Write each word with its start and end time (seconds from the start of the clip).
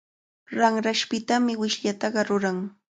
Ramrashpitami 0.59 1.53
wishllataqa 1.61 2.21
ruran. 2.29 2.59